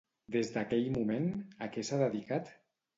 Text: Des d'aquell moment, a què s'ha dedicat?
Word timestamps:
Des 0.35 0.49
d'aquell 0.55 0.89
moment, 0.97 1.29
a 1.67 1.71
què 1.77 1.87
s'ha 1.87 2.05
dedicat? 2.05 2.55